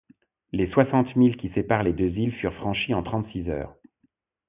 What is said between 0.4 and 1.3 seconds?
Les soixante